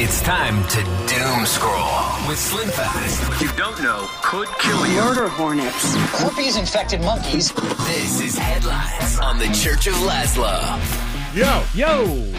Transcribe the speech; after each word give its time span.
It's 0.00 0.20
time 0.22 0.62
to 0.68 0.76
doom 1.12 1.44
scroll 1.44 2.28
with 2.28 2.38
Slim 2.38 2.68
Fast. 2.70 3.28
What 3.28 3.40
you 3.40 3.48
don't 3.56 3.82
know 3.82 4.06
could 4.22 4.46
kill 4.60 4.86
you. 4.86 4.94
Murder 5.00 5.28
hornets. 5.28 5.94
Herpes 5.96 6.56
infected 6.56 7.00
monkeys. 7.00 7.52
This 7.52 8.20
is 8.20 8.38
Headlines 8.38 9.18
on 9.18 9.38
the 9.38 9.46
Church 9.46 9.86
of 9.88 9.94
Lazlo. 9.94 10.54
Yo, 11.34 11.64
Yo, 11.74 12.32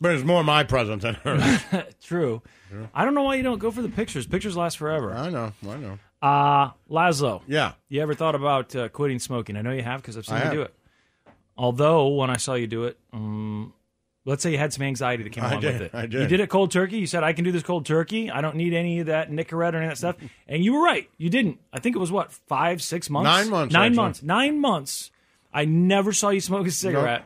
but 0.00 0.14
it's 0.14 0.24
more 0.24 0.42
my 0.42 0.64
present 0.64 1.02
than 1.02 1.14
hers. 1.16 1.60
true. 2.02 2.42
I 2.94 3.04
don't 3.04 3.14
know 3.14 3.22
why 3.22 3.34
you 3.36 3.42
don't 3.42 3.58
go 3.58 3.70
for 3.70 3.82
the 3.82 3.88
pictures. 3.88 4.26
Pictures 4.26 4.56
last 4.56 4.78
forever. 4.78 5.12
I 5.12 5.28
know, 5.30 5.52
I 5.68 5.76
know. 5.76 5.98
Uh, 6.22 6.70
Lazlo, 6.90 7.42
Yeah, 7.46 7.72
you 7.88 8.00
ever 8.00 8.14
thought 8.14 8.34
about 8.34 8.74
uh, 8.74 8.88
quitting 8.88 9.18
smoking? 9.18 9.56
I 9.56 9.62
know 9.62 9.72
you 9.72 9.82
have 9.82 10.00
because 10.00 10.16
I've 10.16 10.24
seen 10.26 10.36
I 10.36 10.38
you 10.38 10.44
have. 10.44 10.52
do 10.54 10.62
it. 10.62 10.74
Although 11.56 12.08
when 12.08 12.30
I 12.30 12.38
saw 12.38 12.54
you 12.54 12.66
do 12.66 12.84
it, 12.84 12.98
um, 13.12 13.74
let's 14.24 14.42
say 14.42 14.52
you 14.52 14.58
had 14.58 14.72
some 14.72 14.82
anxiety 14.84 15.22
that 15.22 15.30
came 15.30 15.44
I 15.44 15.50
along 15.50 15.60
did, 15.60 15.72
with 15.74 15.82
it. 15.82 15.94
I 15.94 16.06
did. 16.06 16.20
You 16.22 16.26
did 16.26 16.40
it 16.40 16.48
cold 16.48 16.70
turkey. 16.70 16.98
You 16.98 17.06
said 17.06 17.22
I 17.24 17.32
can 17.32 17.44
do 17.44 17.52
this 17.52 17.62
cold 17.62 17.86
turkey. 17.86 18.30
I 18.30 18.40
don't 18.40 18.56
need 18.56 18.72
any 18.74 19.00
of 19.00 19.06
that 19.06 19.30
Nicorette 19.30 19.74
or 19.74 19.76
any 19.78 19.86
of 19.86 19.90
that 19.92 19.98
stuff. 19.98 20.16
And 20.48 20.64
you 20.64 20.74
were 20.74 20.82
right. 20.84 21.08
You 21.18 21.30
didn't. 21.30 21.58
I 21.72 21.80
think 21.80 21.96
it 21.96 21.98
was 21.98 22.12
what 22.12 22.32
five, 22.32 22.82
six 22.82 23.08
months, 23.10 23.26
Nine 23.26 23.50
months, 23.50 23.72
nine 23.72 23.82
actually. 23.86 23.96
months, 23.96 24.22
nine 24.22 24.60
months. 24.60 25.10
I 25.52 25.64
never 25.64 26.12
saw 26.12 26.30
you 26.30 26.40
smoke 26.40 26.66
a 26.66 26.70
cigarette. 26.70 27.24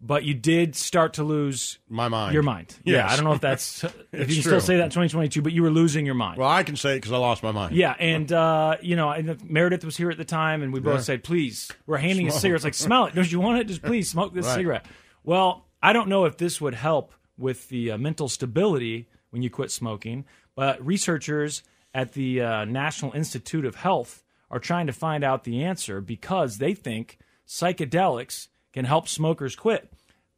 But 0.00 0.22
you 0.22 0.32
did 0.32 0.76
start 0.76 1.14
to 1.14 1.24
lose 1.24 1.80
my 1.88 2.06
mind. 2.06 2.32
your 2.32 2.44
mind. 2.44 2.76
Yeah, 2.84 3.08
I 3.10 3.16
don't 3.16 3.24
know 3.24 3.32
if 3.32 3.40
that's 3.40 3.82
if 4.12 4.12
you 4.12 4.18
can 4.26 4.26
true. 4.26 4.42
still 4.42 4.60
say 4.60 4.76
that 4.76 4.84
in 4.84 4.90
2022, 4.90 5.42
but 5.42 5.52
you 5.52 5.60
were 5.64 5.70
losing 5.70 6.06
your 6.06 6.14
mind. 6.14 6.38
Well, 6.38 6.48
I 6.48 6.62
can 6.62 6.76
say 6.76 6.92
it 6.92 6.98
because 6.98 7.10
I 7.10 7.16
lost 7.16 7.42
my 7.42 7.50
mind. 7.50 7.74
Yeah, 7.74 7.96
and 7.98 8.32
uh, 8.32 8.76
you 8.80 8.94
know, 8.94 9.10
and 9.10 9.42
Meredith 9.50 9.84
was 9.84 9.96
here 9.96 10.08
at 10.08 10.16
the 10.16 10.24
time, 10.24 10.62
and 10.62 10.72
we 10.72 10.78
both 10.78 10.98
Yeah. 10.98 11.00
said, 11.02 11.24
"Please, 11.24 11.72
we're 11.84 11.96
handing 11.96 12.26
you 12.26 12.30
Smoke. 12.30 12.42
cigarettes. 12.42 12.62
Like, 12.64 12.74
smell 12.74 13.06
it. 13.06 13.16
Don't 13.16 13.30
you 13.32 13.40
want 13.40 13.58
it? 13.58 13.64
Just 13.64 13.82
please 13.90 14.08
smoke 14.08 14.32
this 14.34 14.46
Right. 14.46 14.54
cigarette." 14.54 14.86
Well, 15.24 15.66
I 15.82 15.92
don't 15.92 16.08
know 16.08 16.24
if 16.24 16.36
this 16.36 16.60
would 16.60 16.74
help 16.74 17.12
with 17.36 17.68
the 17.68 17.92
uh, 17.92 17.98
mental 17.98 18.28
stability 18.28 19.08
when 19.30 19.42
you 19.42 19.50
quit 19.50 19.70
smoking, 19.70 20.24
but 20.54 20.84
researchers 20.84 21.62
at 21.94 22.12
the 22.12 22.40
uh, 22.40 22.64
National 22.64 23.12
Institute 23.12 23.64
of 23.64 23.76
Health 23.76 24.24
are 24.50 24.58
trying 24.58 24.86
to 24.86 24.92
find 24.92 25.22
out 25.22 25.44
the 25.44 25.62
answer 25.62 26.00
because 26.00 26.58
they 26.58 26.74
think 26.74 27.18
psychedelics 27.46 28.48
can 28.72 28.84
help 28.84 29.08
smokers 29.08 29.54
quit. 29.54 29.92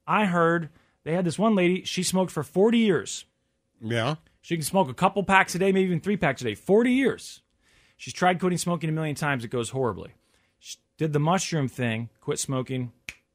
I 0.07 0.27
heard 0.27 0.69
they 1.05 1.15
had 1.15 1.25
this 1.25 1.39
one 1.39 1.55
lady; 1.55 1.85
she 1.85 2.03
smoked 2.03 2.33
for 2.33 2.43
40 2.43 2.79
years. 2.79 3.25
Yeah. 3.81 4.17
She 4.43 4.57
can 4.57 4.65
smoke 4.65 4.89
a 4.89 4.95
couple 4.95 5.23
packs 5.23 5.55
a 5.55 5.59
day, 5.59 5.73
maybe 5.73 5.87
even 5.87 6.01
three 6.01 6.17
packs 6.17 6.41
a 6.41 6.45
day. 6.45 6.55
40 6.55 6.93
years. 6.93 7.43
She's 7.97 8.15
tried 8.15 8.41
quitting 8.41 8.59
smoking 8.59 8.89
a 8.89 8.93
million 8.93 9.15
times. 9.15 9.45
It 9.45 9.51
goes 9.51 9.71
horribly. 9.71 10.15
She 10.59 10.77
did 10.97 11.13
the 11.13 11.19
mushroom 11.19 11.69
thing, 11.69 12.09
quit 12.21 12.39
smoking 12.39 12.93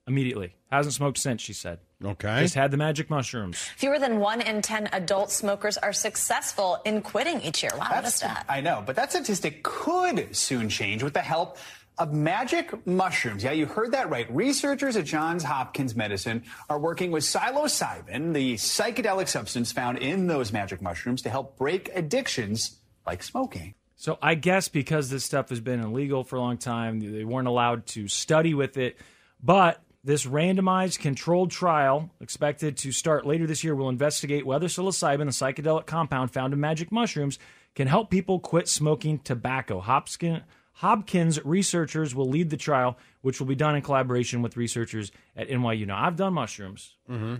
immediately. 0.07 0.55
Hasn't 0.71 0.93
smoked 0.93 1.17
since, 1.17 1.41
she 1.41 1.53
said. 1.53 1.79
Okay. 2.03 2.41
Just 2.41 2.55
had 2.55 2.71
the 2.71 2.77
magic 2.77 3.09
mushrooms. 3.09 3.57
Fewer 3.77 3.97
than 3.97 4.19
one 4.19 4.41
in 4.41 4.61
10 4.61 4.89
adult 4.91 5.31
smokers 5.31 5.77
are 5.77 5.93
successful 5.93 6.79
in 6.85 7.01
quitting 7.01 7.41
each 7.41 7.63
year. 7.63 7.71
Wow, 7.77 7.88
what 7.91 8.05
a 8.05 8.11
stat. 8.11 8.45
I 8.49 8.61
know, 8.61 8.83
but 8.85 8.95
that 8.97 9.11
statistic 9.11 9.63
could 9.63 10.35
soon 10.35 10.69
change 10.69 11.03
with 11.03 11.13
the 11.13 11.21
help 11.21 11.57
of 11.97 12.13
magic 12.13 12.85
mushrooms. 12.85 13.44
Yeah, 13.44 13.51
you 13.51 13.65
heard 13.65 13.94
that 13.94 14.09
right. 14.09 14.29
Researchers 14.29 14.97
at 14.97 15.05
Johns 15.05 15.44
Hopkins 15.44 15.95
Medicine 15.95 16.44
are 16.69 16.77
working 16.77 17.09
with 17.11 17.23
psilocybin, 17.23 18.33
the 18.33 18.55
psychedelic 18.55 19.29
substance 19.29 19.71
found 19.71 19.99
in 19.99 20.27
those 20.27 20.51
magic 20.51 20.81
mushrooms, 20.81 21.21
to 21.21 21.29
help 21.29 21.57
break 21.57 21.89
addictions 21.95 22.79
like 23.07 23.23
smoking. 23.23 23.75
So 23.95 24.17
I 24.21 24.35
guess 24.35 24.67
because 24.67 25.09
this 25.09 25.23
stuff 25.23 25.49
has 25.49 25.61
been 25.61 25.79
illegal 25.79 26.25
for 26.25 26.35
a 26.35 26.41
long 26.41 26.57
time, 26.57 26.99
they 26.99 27.23
weren't 27.23 27.47
allowed 27.47 27.85
to 27.88 28.09
study 28.09 28.53
with 28.53 28.75
it. 28.77 28.97
But 29.41 29.81
this 30.05 30.25
randomized 30.25 30.99
controlled 30.99 31.49
trial, 31.49 32.11
expected 32.21 32.77
to 32.77 32.91
start 32.91 33.25
later 33.25 33.47
this 33.47 33.63
year, 33.63 33.73
will 33.75 33.89
investigate 33.89 34.45
whether 34.45 34.67
psilocybin, 34.67 35.25
the 35.25 35.63
psychedelic 35.63 35.88
compound 35.88 36.31
found 36.31 36.53
in 36.53 36.59
magic 36.59 36.91
mushrooms, 36.91 37.39
can 37.73 37.88
help 37.88 38.11
people 38.11 38.39
quit 38.39 38.69
smoking 38.69 39.17
tobacco. 39.17 39.79
Hopkins, 39.79 40.44
Hopkins 40.73 41.44
researchers 41.44 42.13
will 42.13 42.29
lead 42.29 42.51
the 42.51 42.57
trial, 42.57 42.97
which 43.21 43.39
will 43.39 43.47
be 43.47 43.55
done 43.55 43.75
in 43.75 43.81
collaboration 43.81 44.44
with 44.44 44.55
researchers 44.55 45.11
at 45.35 45.49
NYU. 45.49 45.88
Now, 45.88 46.05
I've 46.05 46.15
done 46.15 46.33
mushrooms. 46.33 46.95
Mm-hmm. 47.09 47.35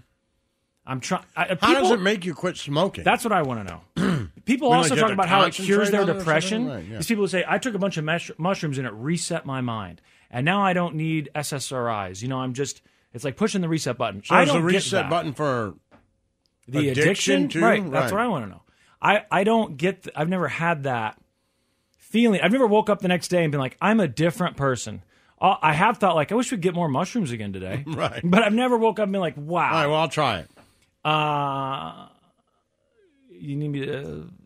I'm 0.88 1.00
trying. 1.00 1.24
How 1.36 1.74
does 1.74 1.92
it 1.92 2.02
make 2.02 2.26
you 2.26 2.34
quit 2.34 2.58
smoking? 2.58 3.04
That's 3.04 3.24
what 3.24 3.32
I 3.34 3.42
want 3.44 3.68
to 3.68 3.74
know. 3.74 4.28
People 4.46 4.72
also 4.72 4.96
talk 4.96 5.12
about 5.12 5.28
how 5.28 5.44
it 5.44 5.54
cures 5.54 5.92
their 5.92 6.02
on 6.02 6.10
it 6.10 6.12
or 6.12 6.14
something? 6.14 6.20
depression. 6.20 6.68
Right, 6.68 6.86
yeah. 6.86 6.98
These 6.98 7.08
people 7.08 7.24
who 7.24 7.28
say, 7.28 7.44
I 7.48 7.58
took 7.58 7.74
a 7.74 7.80
bunch 7.80 7.98
of 7.98 8.04
mush- 8.04 8.32
mushrooms 8.38 8.78
and 8.78 8.86
it 8.86 8.94
reset 8.94 9.46
my 9.46 9.62
mind. 9.62 10.02
And 10.32 10.46
now 10.46 10.62
I 10.64 10.74
don't 10.74 10.96
need 10.96 11.30
SSRIs. 11.36 12.22
You 12.22 12.28
know, 12.28 12.40
I'm 12.40 12.54
just, 12.54 12.82
it's 13.14 13.24
like 13.24 13.38
pushing 13.38 13.62
the 13.62 13.70
reset 13.70 13.98
button. 13.98 14.24
So 14.24 14.36
I 14.36 14.46
don't 14.46 14.58
get 14.58 14.76
reset 14.76 15.10
button 15.10 15.34
for 15.34 15.74
the 16.68 16.90
addiction, 16.90 17.04
addiction, 17.44 17.48
too? 17.50 17.62
right? 17.62 17.92
That's 17.92 18.12
what 18.12 18.22
I 18.22 18.28
want 18.28 18.46
to 18.46 18.50
know. 18.50 18.62
I, 19.02 19.24
I 19.32 19.44
don't 19.44 19.78
get. 19.78 20.04
th- 20.04 20.16
I've 20.18 20.30
never 20.30 20.48
had 20.48 20.84
that 20.84 21.18
feeling. 21.98 22.42
I've 22.42 22.52
never 22.52 22.66
woke 22.68 22.90
up 22.90 23.00
the 23.02 23.08
next 23.08 23.28
day 23.28 23.44
and 23.44 23.52
been 23.52 23.62
like, 23.62 23.78
I'm 23.82 24.00
a 24.00 24.08
different 24.08 24.58
person. 24.58 25.04
Uh, 25.40 25.56
I 25.62 25.74
have 25.74 25.98
thought 25.98 26.16
like, 26.16 26.32
I 26.32 26.36
wish 26.36 26.50
we'd 26.52 26.62
get 26.62 26.74
more 26.74 26.88
mushrooms 26.90 27.32
again 27.32 27.54
today. 27.54 27.84
Right. 27.88 28.22
But 28.24 28.42
I've 28.44 28.54
never 28.54 28.78
woke 28.78 29.00
up 29.00 29.04
and 29.04 29.12
been 29.12 29.22
like, 29.22 29.36
wow. 29.38 29.68
All 29.68 29.74
right, 29.74 29.88
well, 29.88 30.00
I'll 30.00 30.08
try 30.10 30.40
it. 30.40 30.50
Uh, 31.04 32.08
you 33.30 33.56
need 33.56 33.68
me 33.68 33.86
to 33.86 34.00
uh, 34.00 34.04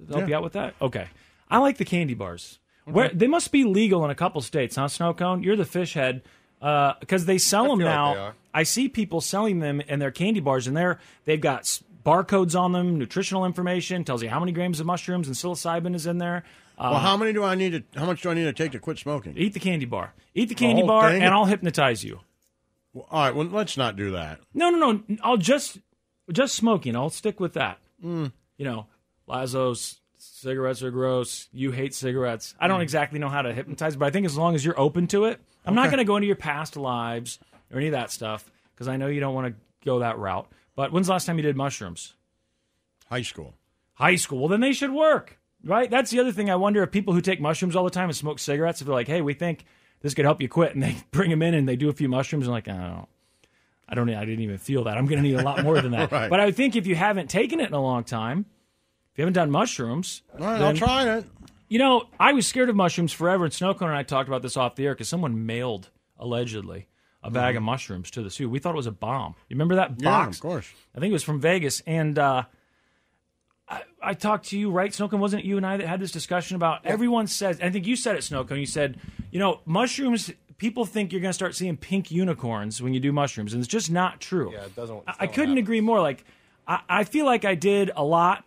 help 0.09 0.21
Yeah. 0.21 0.25
you 0.27 0.35
out 0.35 0.43
with 0.43 0.53
that? 0.53 0.73
Okay. 0.81 1.07
I 1.49 1.59
like 1.59 1.77
the 1.77 1.85
candy 1.85 2.15
bars. 2.15 2.59
Where 2.91 3.09
they 3.09 3.27
must 3.27 3.51
be 3.51 3.63
legal 3.63 4.03
in 4.05 4.11
a 4.11 4.15
couple 4.15 4.41
states, 4.41 4.75
huh? 4.75 4.87
Snow 4.87 5.13
cone, 5.13 5.43
you're 5.43 5.55
the 5.55 5.65
fish 5.65 5.93
head 5.93 6.21
because 6.59 7.25
they 7.25 7.37
sell 7.37 7.63
them 7.69 7.79
like 7.79 7.85
now. 7.85 8.15
are. 8.15 8.35
I 8.53 8.63
see 8.63 8.89
people 8.89 9.21
selling 9.21 9.59
them 9.59 9.81
in 9.81 9.99
their 9.99 10.11
candy 10.11 10.39
bars, 10.39 10.67
and 10.67 10.75
they're 10.75 10.99
they've 11.25 11.39
got 11.39 11.63
barcodes 12.05 12.59
on 12.59 12.71
them, 12.71 12.97
nutritional 12.97 13.45
information, 13.45 14.03
tells 14.03 14.23
you 14.23 14.29
how 14.29 14.39
many 14.39 14.51
grams 14.51 14.79
of 14.79 14.85
mushrooms 14.85 15.27
and 15.27 15.35
psilocybin 15.35 15.93
is 15.95 16.05
in 16.07 16.17
there. 16.17 16.43
Uh, 16.77 16.89
well, 16.91 16.99
how 16.99 17.17
many 17.17 17.33
do 17.33 17.43
I 17.43 17.55
need 17.55 17.71
to? 17.93 17.99
How 17.99 18.05
much 18.05 18.21
do 18.21 18.29
I 18.29 18.33
need 18.33 18.45
to 18.45 18.53
take 18.53 18.71
to 18.71 18.79
quit 18.79 18.97
smoking? 18.97 19.35
Eat 19.37 19.53
the 19.53 19.59
candy 19.59 19.85
bar. 19.85 20.13
Eat 20.33 20.49
the 20.49 20.55
The 20.55 20.59
candy 20.59 20.81
whole 20.81 20.87
bar, 20.87 21.11
thing? 21.11 21.21
and 21.21 21.33
I'll 21.33 21.45
hypnotize 21.45 22.03
you. 22.03 22.21
Well, 22.93 23.05
all 23.11 23.21
right, 23.25 23.35
well, 23.35 23.45
let's 23.47 23.77
not 23.77 23.95
do 23.95 24.11
that. 24.11 24.39
No, 24.53 24.69
no, 24.69 24.91
no. 24.93 25.03
I'll 25.21 25.37
just 25.37 25.79
just 26.31 26.55
smoking. 26.55 26.95
I'll 26.95 27.09
stick 27.09 27.39
with 27.39 27.53
that. 27.53 27.79
Mm. 28.03 28.31
You 28.57 28.65
know, 28.65 28.87
Lazlo's 29.27 29.98
cigarettes 30.19 30.83
are 30.83 30.91
gross. 30.91 31.47
You 31.51 31.71
hate 31.71 31.93
cigarettes. 31.93 32.55
I 32.59 32.67
don't 32.67 32.79
hmm. 32.79 32.83
exactly 32.83 33.19
know 33.19 33.29
how 33.29 33.41
to 33.41 33.53
hypnotize, 33.53 33.95
but 33.95 34.05
I 34.05 34.11
think 34.11 34.25
as 34.25 34.37
long 34.37 34.55
as 34.55 34.63
you're 34.63 34.79
open 34.79 35.07
to 35.07 35.25
it, 35.25 35.39
I'm 35.65 35.75
not 35.75 35.85
going 35.85 35.97
to 35.99 36.05
go 36.05 36.15
into 36.15 36.27
your 36.27 36.35
past 36.35 36.77
lives 36.77 37.39
or 37.71 37.77
any 37.77 37.87
of 37.87 37.93
that 37.93 38.11
stuff 38.11 38.49
because 38.73 38.87
I 38.87 38.97
know 38.97 39.07
you 39.07 39.19
don't 39.19 39.33
want 39.33 39.47
to 39.47 39.61
go 39.85 39.99
that 39.99 40.17
route. 40.17 40.49
But 40.75 40.91
when's 40.91 41.07
the 41.07 41.13
last 41.13 41.25
time 41.25 41.37
you 41.37 41.43
did 41.43 41.57
mushrooms? 41.57 42.13
High 43.09 43.21
school. 43.21 43.55
High 43.93 44.15
school. 44.15 44.39
Well, 44.39 44.47
then 44.47 44.61
they 44.61 44.73
should 44.73 44.91
work, 44.91 45.37
right? 45.63 45.89
That's 45.89 46.11
the 46.11 46.19
other 46.19 46.31
thing. 46.31 46.49
I 46.49 46.55
wonder 46.55 46.81
if 46.83 46.91
people 46.91 47.13
who 47.13 47.21
take 47.21 47.41
mushrooms 47.41 47.75
all 47.75 47.83
the 47.83 47.89
time 47.89 48.09
and 48.09 48.15
smoke 48.15 48.39
cigarettes, 48.39 48.79
if 48.79 48.87
they're 48.87 48.95
like, 48.95 49.07
hey, 49.07 49.21
we 49.21 49.33
think 49.33 49.65
this 50.01 50.13
could 50.13 50.25
help 50.25 50.41
you 50.41 50.47
quit, 50.47 50.73
and 50.73 50.81
they 50.81 50.95
bring 51.11 51.29
them 51.29 51.41
in 51.41 51.53
and 51.53 51.67
they 51.67 51.75
do 51.75 51.89
a 51.89 51.93
few 51.93 52.07
mushrooms 52.07 52.45
and 52.45 52.53
like, 52.53 52.67
I 52.67 52.73
don't 52.73 52.81
know. 52.81 53.07
I 53.91 53.95
don't. 53.95 54.09
I 54.09 54.23
didn't 54.23 54.43
even 54.43 54.59
feel 54.59 54.83
that. 54.83 54.97
I'm 54.97 55.07
going 55.07 55.21
to 55.21 55.27
need 55.27 55.39
a 55.39 55.41
lot 55.41 55.63
more 55.63 55.81
than 55.81 55.91
that. 55.91 56.11
Right. 56.11 56.29
But 56.29 56.39
I 56.39 56.51
think 56.51 56.75
if 56.75 56.85
you 56.85 56.95
haven't 56.95 57.29
taken 57.29 57.59
it 57.59 57.67
in 57.67 57.73
a 57.73 57.81
long 57.81 58.03
time, 58.03 58.45
you 59.19 59.23
haven't 59.23 59.33
done 59.33 59.51
mushrooms, 59.51 60.21
All 60.33 60.39
right, 60.45 60.57
then- 60.59 60.67
I'll 60.67 60.73
try 60.75 61.17
it. 61.17 61.25
You 61.67 61.77
know, 61.77 62.07
I 62.19 62.31
was 62.33 62.47
scared 62.47 62.69
of 62.69 62.75
mushrooms 62.75 63.11
forever, 63.13 63.43
and 63.43 63.53
Snowcone 63.53 63.83
and 63.87 63.95
I 63.95 64.01
talked 64.01 64.27
about 64.27 64.41
this 64.41 64.57
off 64.57 64.75
the 64.75 64.87
air 64.87 64.93
because 64.95 65.07
someone 65.09 65.45
mailed 65.45 65.89
allegedly 66.17 66.87
a 67.21 67.29
bag 67.29 67.55
of 67.57 67.61
mushrooms 67.61 68.09
to 68.11 68.23
the 68.23 68.29
studio. 68.31 68.49
We 68.49 68.57
thought 68.59 68.73
it 68.73 68.77
was 68.77 68.87
a 68.87 68.91
bomb. 68.91 69.35
You 69.49 69.55
remember 69.55 69.75
that 69.75 69.91
Yeah, 70.01 70.09
box? 70.09 70.37
of 70.37 70.41
course. 70.41 70.71
I 70.95 70.99
think 70.99 71.11
it 71.11 71.13
was 71.13 71.23
from 71.23 71.39
Vegas, 71.41 71.81
and 71.85 72.17
uh, 72.17 72.43
I, 73.67 73.81
I 74.01 74.13
talked 74.15 74.47
to 74.49 74.57
you, 74.57 74.71
right, 74.71 74.89
Snowcone? 74.91 75.19
Wasn't 75.19 75.43
it 75.43 75.45
you 75.45 75.57
and 75.57 75.65
I 75.65 75.77
that 75.77 75.85
had 75.85 75.99
this 75.99 76.11
discussion 76.11 76.55
about? 76.55 76.85
Everyone 76.85 77.27
says, 77.27 77.59
I 77.61 77.69
think 77.69 77.85
you 77.85 77.95
said 77.95 78.15
it, 78.15 78.19
Snowcone. 78.21 78.59
You 78.59 78.65
said, 78.65 78.97
you 79.31 79.39
know, 79.39 79.59
mushrooms. 79.65 80.31
People 80.57 80.85
think 80.85 81.11
you're 81.11 81.21
going 81.21 81.29
to 81.29 81.33
start 81.33 81.55
seeing 81.55 81.77
pink 81.77 82.09
unicorns 82.09 82.81
when 82.81 82.93
you 82.95 82.99
do 82.99 83.11
mushrooms, 83.11 83.53
and 83.53 83.61
it's 83.61 83.71
just 83.71 83.91
not 83.91 84.19
true. 84.19 84.51
Yeah, 84.53 84.63
it 84.65 84.75
doesn't. 84.75 85.03
I, 85.07 85.15
I 85.19 85.27
couldn't 85.27 85.57
agree 85.57 85.81
more. 85.81 86.01
Like, 86.01 86.25
I, 86.67 86.79
I 86.89 87.03
feel 87.03 87.25
like 87.25 87.45
I 87.45 87.53
did 87.55 87.91
a 87.95 88.03
lot. 88.03 88.43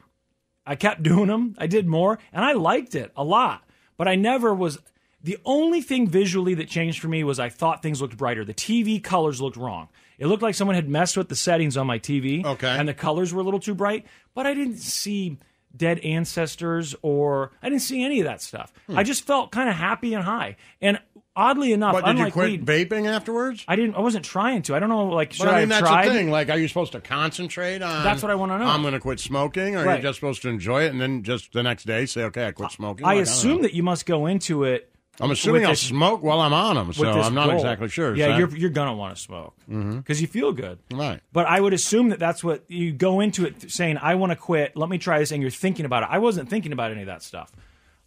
I 0.66 0.76
kept 0.76 1.02
doing 1.02 1.26
them. 1.26 1.54
I 1.58 1.66
did 1.66 1.86
more, 1.86 2.18
and 2.32 2.44
I 2.44 2.52
liked 2.52 2.94
it 2.94 3.12
a 3.16 3.24
lot. 3.24 3.64
But 3.96 4.08
I 4.08 4.14
never 4.14 4.54
was. 4.54 4.78
The 5.22 5.38
only 5.44 5.82
thing 5.82 6.08
visually 6.08 6.54
that 6.54 6.68
changed 6.68 7.00
for 7.00 7.08
me 7.08 7.22
was 7.22 7.38
I 7.38 7.48
thought 7.48 7.82
things 7.82 8.00
looked 8.00 8.16
brighter. 8.16 8.44
The 8.44 8.54
TV 8.54 9.02
colors 9.02 9.40
looked 9.40 9.56
wrong. 9.56 9.88
It 10.18 10.26
looked 10.26 10.42
like 10.42 10.54
someone 10.54 10.74
had 10.74 10.88
messed 10.88 11.16
with 11.16 11.28
the 11.28 11.36
settings 11.36 11.76
on 11.76 11.86
my 11.86 11.98
TV. 11.98 12.44
Okay. 12.44 12.68
And 12.68 12.88
the 12.88 12.94
colors 12.94 13.32
were 13.32 13.40
a 13.40 13.44
little 13.44 13.60
too 13.60 13.74
bright. 13.74 14.06
But 14.34 14.46
I 14.46 14.54
didn't 14.54 14.78
see 14.78 15.38
dead 15.76 16.00
ancestors 16.00 16.94
or 17.02 17.52
I 17.62 17.68
didn't 17.68 17.82
see 17.82 18.04
any 18.04 18.20
of 18.20 18.24
that 18.24 18.42
stuff. 18.42 18.72
Hmm. 18.86 18.98
I 18.98 19.04
just 19.04 19.24
felt 19.26 19.52
kind 19.52 19.68
of 19.68 19.76
happy 19.76 20.14
and 20.14 20.24
high. 20.24 20.56
And 20.80 21.00
oddly 21.34 21.72
enough, 21.72 21.92
But 21.94 22.04
did 22.04 22.18
you 22.18 22.30
quit 22.30 22.50
weed, 22.50 22.64
vaping 22.66 23.06
afterwards? 23.06 23.64
I 23.68 23.76
didn't. 23.76 23.94
I 23.94 24.00
wasn't 24.00 24.24
trying 24.24 24.62
to. 24.62 24.74
I 24.74 24.78
don't 24.78 24.88
know. 24.88 25.06
Like, 25.06 25.32
should 25.32 25.44
But 25.44 25.54
I 25.54 25.58
I, 25.58 25.60
mean, 25.60 25.70
have 25.70 25.80
that's 25.80 25.90
tried? 25.90 26.08
the 26.08 26.12
thing. 26.14 26.30
Like, 26.30 26.50
are 26.50 26.58
you 26.58 26.68
supposed 26.68 26.92
to 26.92 27.00
concentrate 27.00 27.82
on? 27.82 28.04
That's 28.04 28.22
what 28.22 28.30
I 28.30 28.34
wanna 28.34 28.58
know. 28.58 28.66
I'm 28.66 28.82
going 28.82 28.94
to 28.94 29.00
quit 29.00 29.20
smoking, 29.20 29.76
or 29.76 29.80
are 29.80 29.84
Right. 29.86 29.96
you 29.96 30.02
just 30.02 30.18
supposed 30.20 30.42
to 30.42 30.48
enjoy 30.48 30.84
it 30.84 30.92
and 30.92 31.00
then 31.00 31.22
just 31.22 31.52
the 31.52 31.62
next 31.62 31.84
day 31.84 32.06
say, 32.06 32.24
"Okay, 32.24 32.46
I 32.48 32.52
quit 32.52 32.70
smoking"? 32.72 33.06
I 33.06 33.14
Like, 33.14 33.22
assume 33.22 33.56
know. 33.58 33.62
that 33.62 33.74
you 33.74 33.82
must 33.82 34.06
go 34.06 34.26
into 34.26 34.64
it. 34.64 34.88
I'm 35.20 35.30
assuming 35.30 35.64
I'll 35.64 35.70
this- 35.72 35.82
smoke 35.82 36.22
while 36.22 36.40
I'm 36.40 36.54
on 36.54 36.74
them, 36.74 36.92
so 36.94 37.06
I'm 37.06 37.34
not 37.34 37.48
goal. 37.48 37.56
exactly 37.56 37.88
sure. 37.88 38.16
Yeah, 38.16 38.28
So- 38.28 38.38
you're 38.38 38.56
you're 38.56 38.70
gonna 38.70 38.94
want 38.94 39.14
to 39.14 39.20
smoke 39.20 39.54
because 39.68 40.18
Mhm. 40.18 40.20
you 40.22 40.26
feel 40.26 40.52
good. 40.52 40.78
Right. 40.90 41.20
But 41.32 41.46
I 41.46 41.60
would 41.60 41.74
assume 41.74 42.08
that 42.08 42.18
that's 42.18 42.42
what 42.42 42.64
you 42.68 42.92
go 42.92 43.20
into 43.20 43.44
it 43.44 43.70
saying. 43.70 43.98
I 44.00 44.14
want 44.14 44.30
to 44.32 44.36
quit. 44.36 44.74
Let 44.74 44.88
me 44.88 44.96
try 44.98 45.18
this, 45.18 45.30
and 45.30 45.42
you're 45.42 45.50
thinking 45.50 45.84
about 45.84 46.02
it. 46.04 46.08
I 46.10 46.18
wasn't 46.18 46.48
thinking 46.48 46.72
about 46.72 46.92
any 46.92 47.02
of 47.02 47.06
that 47.08 47.22
stuff. 47.22 47.52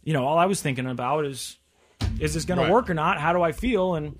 You 0.02 0.14
know, 0.14 0.26
all 0.26 0.36
I 0.36 0.46
was 0.46 0.60
thinking 0.60 0.86
about 0.86 1.24
is, 1.26 1.58
is 2.20 2.34
this 2.34 2.44
going 2.44 2.58
Right. 2.60 2.66
to 2.66 2.72
work 2.72 2.90
or 2.90 2.94
not? 2.94 3.18
How 3.20 3.32
do 3.32 3.42
I 3.42 3.52
feel? 3.52 3.94
And 3.94 4.18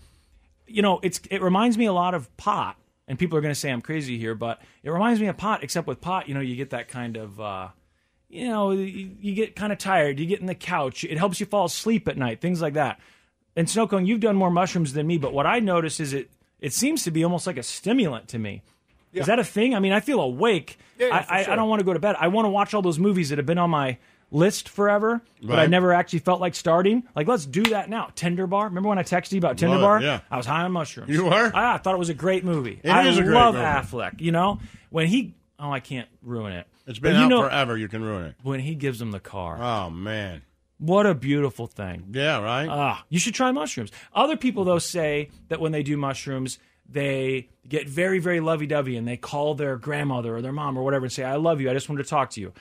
you 0.67 0.83
know, 0.83 1.01
it's 1.03 1.21
it 1.31 1.43
reminds 1.43 1.79
me 1.79 1.87
a 1.87 1.93
lot 1.93 2.15
of 2.15 2.35
pot. 2.37 2.77
And 3.09 3.17
people 3.17 3.39
are 3.39 3.41
going 3.41 3.55
to 3.55 3.59
say 3.61 3.71
I'm 3.71 3.83
crazy 3.83 4.19
here, 4.19 4.35
but 4.35 4.61
it 4.83 4.91
reminds 4.91 5.21
me 5.21 5.29
of 5.29 5.37
pot. 5.37 5.63
Except 5.63 5.87
with 5.87 6.01
pot, 6.01 6.29
you 6.29 6.35
know, 6.35 6.41
you 6.41 6.57
get 6.57 6.71
that 6.71 6.89
kind 6.89 7.17
of. 7.17 7.41
Uh, 7.41 7.69
you 8.29 8.49
know, 8.49 8.73
you, 8.73 9.13
you 9.21 9.35
get 9.35 9.55
kind 9.55 9.73
of 9.73 9.79
tired. 9.79 10.19
You 10.19 10.27
get 10.27 10.41
in 10.41 10.47
the 10.47 10.55
couch. 10.57 11.05
It 11.05 11.17
helps 11.17 11.39
you 11.39 11.47
fall 11.47 11.67
asleep 11.67 12.09
at 12.09 12.19
night. 12.19 12.41
Things 12.41 12.61
like 12.61 12.75
that. 12.75 12.99
And 13.55 13.69
Snowcone, 13.69 14.05
you've 14.07 14.19
done 14.21 14.35
more 14.35 14.51
mushrooms 14.51 14.93
than 14.93 15.07
me, 15.07 15.17
but 15.17 15.33
what 15.33 15.47
I 15.47 15.61
notice 15.61 16.01
is 16.01 16.13
it 16.13 16.29
it 16.61 16.73
seems 16.73 17.05
to 17.05 17.11
be 17.13 17.23
almost 17.23 17.47
like 17.47 17.57
a 17.57 17.63
stimulant 17.63 18.29
to 18.29 18.39
me. 18.39 18.63
Is 19.13 19.27
that 19.27 19.39
a 19.39 19.45
thing? 19.45 19.75
I 19.75 19.79
mean, 19.79 19.93
I 19.93 20.01
feel 20.01 20.21
awake. 20.21 20.77
Yeah, 20.99 21.07
yeah, 21.07 21.27
I, 21.31 21.43
sure. 21.45 21.53
I 21.53 21.57
don't 21.57 21.69
want 21.71 21.81
to 21.81 21.85
go 21.87 21.93
to 21.95 21.99
bed. 21.99 22.17
I 22.19 22.29
want 22.29 22.45
to 22.45 22.51
watch 22.51 22.75
all 22.75 22.83
those 22.83 22.99
movies 22.99 23.31
that 23.31 23.39
have 23.39 23.47
been 23.47 23.57
on 23.57 23.71
my 23.71 23.97
list 24.37 24.69
forever, 24.69 25.23
but 25.43 25.59
I 25.59 25.67
never 25.67 25.93
actually 25.93 26.19
felt 26.21 26.41
like 26.41 26.55
starting. 26.55 27.05
Like, 27.17 27.27
let's 27.27 27.47
do 27.47 27.63
that 27.65 27.89
now. 27.89 28.11
Tender 28.15 28.47
Bar. 28.47 28.67
Remember 28.67 28.89
when 28.89 28.99
I 28.99 29.03
texted 29.03 29.33
you 29.33 29.39
about 29.39 29.59
Tender 29.59 29.79
Bar? 29.79 30.03
yeah. 30.03 30.21
I 30.31 30.37
was 30.37 30.47
high 30.47 30.63
on 30.63 30.73
mushrooms. 30.73 31.11
You 31.11 31.25
were? 31.25 31.51
I, 31.55 31.75
I 31.75 31.79
thought 31.79 31.95
it 31.95 31.99
was 31.99 32.11
a 32.11 32.15
great 32.15 32.45
movie. 32.45 32.81
It 32.83 32.91
I 32.91 33.09
is 33.09 33.19
a 33.19 33.23
great 33.23 33.35
love 33.35 33.55
movie. 33.55 33.67
Affleck. 33.67 34.21
You 34.21 34.33
know 34.33 34.61
when 34.91 35.07
he. 35.07 35.35
Oh, 35.59 35.71
I 35.71 35.81
can't 35.81 36.09
ruin 36.23 36.53
it. 36.53 36.67
It's 36.87 36.99
been 36.99 37.17
you 37.17 37.23
out 37.23 37.29
know, 37.29 37.43
forever. 37.43 37.77
You 37.79 37.89
can 37.89 38.05
ruin 38.05 38.27
it. 38.27 38.35
when 38.43 38.61
he 38.61 38.75
gives 38.75 39.01
him 39.01 39.11
the 39.11 39.21
car. 39.21 39.59
Oh 39.61 39.91
man. 39.91 40.43
What 40.79 41.07
a 41.07 41.15
beautiful 41.15 41.67
thing. 41.67 42.09
Yeah. 42.13 42.41
Right. 42.43 42.69
Ah, 42.69 43.05
you 43.09 43.19
should 43.19 43.35
try 43.35 43.51
mushrooms. 43.51 43.91
Other 44.13 44.37
people 44.37 44.65
though 44.65 44.79
say 44.79 45.31
that 45.49 45.59
when 45.61 45.73
they 45.73 45.83
do 45.83 45.97
mushrooms, 45.97 46.59
they 46.89 47.49
get 47.67 47.89
very, 47.89 48.19
very 48.19 48.41
lovey-dovey 48.41 48.97
and 48.97 49.09
they 49.09 49.17
call 49.17 49.55
their 49.55 49.77
grandmother 49.77 50.37
or 50.37 50.43
their 50.43 50.53
mom 50.53 50.77
or 50.79 50.85
whatever 50.85 51.07
and 51.07 51.13
say, 51.13 51.25
"I 51.25 51.37
love 51.37 51.61
you. 51.61 51.71
I 51.71 51.73
just 51.73 51.89
wanted 51.89 52.03
to 52.05 52.09
talk 52.11 52.31
to 52.31 52.41
you." 52.41 52.53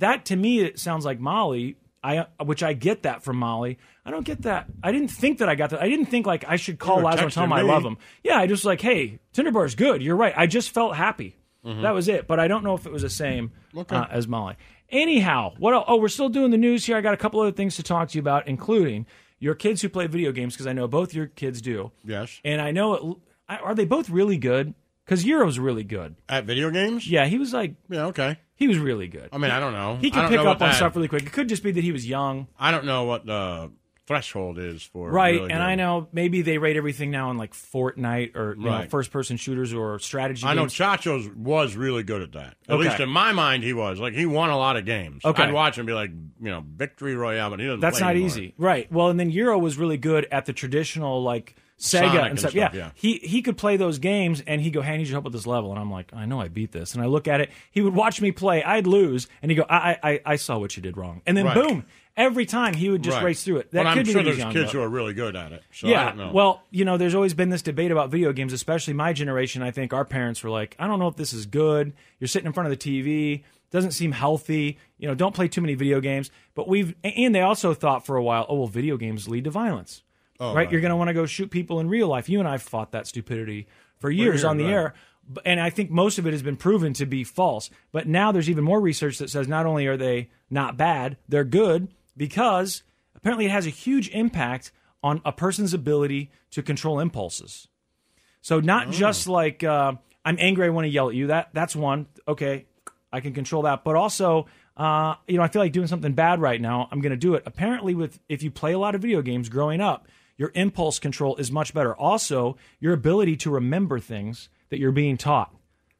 That 0.00 0.26
to 0.26 0.36
me 0.36 0.60
it 0.60 0.78
sounds 0.78 1.04
like 1.04 1.18
Molly. 1.20 1.76
I 2.02 2.26
which 2.42 2.62
I 2.62 2.72
get 2.72 3.02
that 3.04 3.22
from 3.22 3.36
Molly. 3.36 3.78
I 4.06 4.10
don't 4.10 4.24
get 4.24 4.42
that. 4.42 4.66
I 4.82 4.90
didn't 4.90 5.08
think 5.08 5.38
that 5.38 5.48
I 5.48 5.54
got 5.54 5.70
that. 5.70 5.82
I 5.82 5.88
didn't 5.88 6.06
think 6.06 6.26
like 6.26 6.44
I 6.48 6.56
should 6.56 6.78
call 6.78 6.98
Lazlo 6.98 7.24
and 7.24 7.32
tell 7.32 7.44
him 7.44 7.52
I 7.52 7.60
love 7.60 7.84
him. 7.84 7.98
Yeah, 8.24 8.38
I 8.38 8.46
just 8.46 8.64
like, 8.64 8.80
hey, 8.80 9.18
Tender 9.34 9.50
Bar 9.52 9.66
is 9.66 9.74
good. 9.74 10.02
You're 10.02 10.16
right. 10.16 10.32
I 10.36 10.46
just 10.46 10.70
felt 10.70 10.96
happy. 10.96 11.36
Mhm. 11.64 11.82
That 11.82 11.92
was 11.92 12.08
it. 12.08 12.26
But 12.26 12.40
I 12.40 12.48
don't 12.48 12.64
know 12.64 12.74
if 12.74 12.86
it 12.86 12.92
was 12.92 13.02
the 13.02 13.10
same 13.10 13.52
Okay. 13.76 13.94
uh, 13.94 14.06
as 14.10 14.26
Molly. 14.26 14.56
Anyhow, 14.88 15.52
what? 15.58 15.74
el- 15.74 15.84
Oh, 15.86 15.96
we're 15.96 16.08
still 16.08 16.30
doing 16.30 16.50
the 16.50 16.56
news 16.58 16.86
here. 16.86 16.96
I 16.96 17.00
got 17.02 17.14
a 17.14 17.18
couple 17.18 17.38
other 17.40 17.52
things 17.52 17.76
to 17.76 17.82
talk 17.82 18.08
to 18.08 18.14
you 18.16 18.20
about, 18.20 18.48
including 18.48 19.06
your 19.38 19.54
kids 19.54 19.82
who 19.82 19.88
play 19.90 20.06
video 20.06 20.32
games, 20.32 20.54
because 20.54 20.66
I 20.66 20.72
know 20.72 20.88
both 20.88 21.14
your 21.14 21.26
kids 21.26 21.60
do. 21.60 21.92
Yes. 22.04 22.40
And 22.44 22.60
I 22.60 22.70
know 22.72 23.20
it, 23.48 23.60
are 23.62 23.74
they 23.74 23.84
both 23.84 24.08
really 24.10 24.38
good? 24.38 24.74
Because 25.10 25.24
Euro's 25.24 25.58
really 25.58 25.82
good. 25.82 26.14
At 26.28 26.44
video 26.44 26.70
games? 26.70 27.04
Yeah, 27.10 27.26
he 27.26 27.36
was 27.36 27.52
like, 27.52 27.74
Yeah. 27.88 28.06
Okay. 28.06 28.38
he 28.54 28.68
was 28.68 28.78
really 28.78 29.08
good. 29.08 29.28
I 29.32 29.38
mean, 29.38 29.50
I 29.50 29.58
don't 29.58 29.72
know. 29.72 29.96
He 30.00 30.12
could 30.12 30.28
pick 30.28 30.38
up 30.38 30.46
on 30.46 30.58
that- 30.60 30.76
stuff 30.76 30.94
really 30.94 31.08
quick. 31.08 31.24
It 31.24 31.32
could 31.32 31.48
just 31.48 31.64
be 31.64 31.72
that 31.72 31.82
he 31.82 31.90
was 31.90 32.08
young. 32.08 32.46
I 32.56 32.70
don't 32.70 32.84
know 32.84 33.02
what 33.04 33.26
the 33.26 33.72
threshold 34.06 34.58
is 34.60 34.84
for 34.84 35.10
Right, 35.10 35.34
really 35.34 35.50
and 35.50 35.58
good. 35.58 35.64
I 35.64 35.74
know 35.74 36.06
maybe 36.12 36.42
they 36.42 36.58
rate 36.58 36.76
everything 36.76 37.10
now 37.10 37.32
in 37.32 37.38
like 37.38 37.54
Fortnite 37.54 38.36
or 38.36 38.54
you 38.56 38.64
know, 38.64 38.86
first-person 38.88 39.36
shooters 39.36 39.74
or 39.74 39.98
strategy. 39.98 40.46
I 40.46 40.54
know 40.54 40.62
games. 40.62 40.74
Chacho's 40.74 41.28
was 41.28 41.74
really 41.74 42.04
good 42.04 42.22
at 42.22 42.30
that. 42.32 42.56
At 42.68 42.74
Okay. 42.76 42.84
least 42.88 43.00
in 43.00 43.08
my 43.08 43.32
mind, 43.32 43.64
he 43.64 43.72
was. 43.72 43.98
Like 43.98 44.14
he 44.14 44.26
won 44.26 44.50
a 44.50 44.56
lot 44.58 44.76
of 44.76 44.84
games. 44.84 45.24
Okay. 45.24 45.42
I'd 45.42 45.52
watch 45.52 45.76
him 45.76 45.86
be 45.86 45.92
like, 45.92 46.10
you 46.10 46.50
know, 46.50 46.62
victory 46.76 47.16
royale, 47.16 47.50
but 47.50 47.58
he 47.58 47.66
doesn't. 47.66 47.80
That's 47.80 47.98
not 48.00 48.10
anymore. 48.10 48.26
easy, 48.28 48.54
right? 48.58 48.90
Well, 48.92 49.08
and 49.08 49.18
then 49.18 49.30
Euro 49.30 49.58
was 49.58 49.76
really 49.76 49.96
good 49.98 50.28
at 50.30 50.46
the 50.46 50.52
traditional 50.52 51.20
like 51.22 51.56
Sega 51.80 52.00
Sonic 52.00 52.14
and 52.20 52.26
and 52.30 52.38
stuff. 52.38 52.50
stuff, 52.52 52.74
yeah. 52.74 52.78
yeah. 52.78 52.90
he 52.94 53.14
he 53.22 53.40
could 53.40 53.56
play 53.56 53.78
those 53.78 53.98
games, 53.98 54.42
and 54.46 54.60
he'd 54.60 54.72
go, 54.72 54.82
"Hey, 54.82 54.92
I 54.92 54.96
need 54.98 55.06
your 55.06 55.14
help 55.14 55.24
with 55.24 55.32
this 55.32 55.46
level," 55.46 55.70
and 55.70 55.78
I'm 55.80 55.90
like, 55.90 56.12
"I 56.14 56.26
know 56.26 56.38
I 56.40 56.48
beat 56.48 56.72
this," 56.72 56.92
and 56.94 57.02
I 57.02 57.06
look 57.06 57.26
at 57.26 57.40
it. 57.40 57.50
He 57.70 57.80
would 57.80 57.94
watch 57.94 58.20
me 58.20 58.32
play. 58.32 58.62
I'd 58.62 58.86
lose, 58.86 59.28
and 59.40 59.50
he'd 59.50 59.56
go, 59.56 59.64
"I 59.68 59.96
I 60.02 60.10
I- 60.12 60.20
I 60.26 60.36
saw 60.36 60.58
what 60.58 60.76
you 60.76 60.82
did 60.82 60.96
wrong," 60.98 61.22
and 61.26 61.34
then 61.36 61.46
Right. 61.46 61.54
boom, 61.54 61.86
every 62.18 62.44
time 62.44 62.74
he 62.74 62.90
would 62.90 63.02
just 63.02 63.16
Right. 63.16 63.24
race 63.24 63.42
through 63.44 63.58
it. 63.58 63.70
That 63.70 63.84
but 63.84 63.94
could 63.94 64.06
I'm 64.08 64.12
sure 64.12 64.22
there's 64.22 64.36
young, 64.36 64.52
kids 64.52 64.72
though. 64.72 64.78
who 64.80 64.84
are 64.84 64.88
really 64.90 65.14
good 65.14 65.34
at 65.36 65.52
it. 65.52 65.62
So 65.72 65.88
I 65.88 65.90
yeah. 65.90 66.04
don't 66.10 66.18
know. 66.18 66.30
Well, 66.34 66.62
you 66.70 66.84
know, 66.84 66.98
there's 66.98 67.14
always 67.14 67.32
been 67.32 67.48
this 67.48 67.62
debate 67.62 67.90
about 67.90 68.10
video 68.10 68.32
games, 68.34 68.52
especially 68.52 68.92
my 68.92 69.14
generation. 69.14 69.62
I 69.62 69.70
think 69.70 69.94
our 69.94 70.04
parents 70.04 70.42
were 70.44 70.50
like, 70.50 70.76
I 70.78 70.86
don't 70.86 70.98
know 70.98 71.08
if 71.08 71.16
this 71.16 71.32
is 71.32 71.46
good. 71.46 71.94
You're 72.18 72.28
sitting 72.28 72.46
in 72.46 72.52
front 72.52 72.70
of 72.70 72.78
the 72.78 73.02
TV. 73.02 73.42
Doesn't 73.70 73.92
seem 73.92 74.12
healthy. 74.12 74.76
You 74.98 75.08
know, 75.08 75.14
don't 75.14 75.34
play 75.34 75.48
too 75.48 75.60
many 75.62 75.74
video 75.74 76.00
games. 76.00 76.30
But 76.54 76.68
we've, 76.68 76.94
and 77.02 77.34
they 77.34 77.40
also 77.40 77.72
thought 77.72 78.04
for 78.04 78.16
a 78.16 78.22
while, 78.22 78.44
oh, 78.50 78.56
well, 78.56 78.66
video 78.66 78.98
games 78.98 79.26
lead 79.28 79.44
to 79.44 79.50
violence. 79.50 80.02
Oh, 80.40 80.48
right? 80.48 80.54
right. 80.56 80.72
You're 80.72 80.80
going 80.80 80.90
to 80.90 80.96
want 80.96 81.08
to 81.08 81.14
go 81.14 81.26
shoot 81.26 81.50
people 81.50 81.78
in 81.80 81.88
real 81.88 82.08
life. 82.08 82.28
You 82.28 82.38
and 82.40 82.48
I 82.48 82.56
fought 82.58 82.92
that 82.92 83.06
stupidity 83.06 83.66
for 83.98 84.10
years 84.10 84.42
on 84.42 84.56
the 84.56 84.64
right. 84.64 84.72
air. 84.72 84.94
And 85.44 85.60
I 85.60 85.70
think 85.70 85.90
most 85.90 86.18
of 86.18 86.26
it 86.26 86.32
has 86.32 86.42
been 86.42 86.56
proven 86.56 86.92
to 86.94 87.06
be 87.06 87.22
false. 87.22 87.70
But 87.92 88.08
now 88.08 88.32
there's 88.32 88.50
even 88.50 88.64
more 88.64 88.80
research 88.80 89.18
that 89.18 89.30
says 89.30 89.46
not 89.46 89.66
only 89.66 89.86
are 89.86 89.96
they 89.96 90.30
not 90.48 90.76
bad, 90.76 91.18
they're 91.28 91.44
good 91.44 91.88
because 92.16 92.82
apparently 93.14 93.44
it 93.44 93.50
has 93.50 93.66
a 93.66 93.70
huge 93.70 94.08
impact 94.08 94.72
on 95.02 95.20
a 95.24 95.30
person's 95.32 95.72
ability 95.74 96.30
to 96.50 96.62
control 96.62 96.98
impulses. 96.98 97.68
So 98.42 98.60
not 98.60 98.88
Oh. 98.88 98.90
just 98.92 99.28
like 99.28 99.62
uh, 99.62 99.92
I'm 100.24 100.36
angry, 100.40 100.66
I 100.66 100.70
want 100.70 100.86
to 100.86 100.90
yell 100.90 101.10
at 101.10 101.14
you. 101.14 101.28
That 101.28 101.50
that's 101.52 101.76
one. 101.76 102.06
Okay, 102.26 102.66
I 103.12 103.20
can 103.20 103.32
control 103.34 103.62
that. 103.62 103.84
But 103.84 103.96
also, 103.96 104.46
uh, 104.76 105.14
you 105.28 105.36
know, 105.36 105.42
I 105.42 105.48
feel 105.48 105.60
like 105.62 105.72
doing 105.72 105.86
something 105.86 106.12
bad 106.14 106.40
right 106.40 106.60
now. 106.60 106.88
I'm 106.90 107.00
going 107.00 107.10
to 107.12 107.16
do 107.16 107.34
it. 107.34 107.42
Apparently, 107.46 107.94
with 107.94 108.18
if 108.28 108.42
you 108.42 108.50
play 108.50 108.72
a 108.72 108.78
lot 108.78 108.94
of 108.94 109.02
video 109.02 109.22
games 109.22 109.48
growing 109.48 109.80
up, 109.80 110.08
your 110.40 110.50
impulse 110.54 110.98
control 110.98 111.36
is 111.36 111.52
much 111.52 111.74
better. 111.74 111.94
Also, 111.94 112.56
your 112.80 112.94
ability 112.94 113.36
to 113.36 113.50
remember 113.50 113.98
things 114.00 114.48
that 114.70 114.78
you're 114.80 114.90
being 114.90 115.18
taught. 115.18 115.54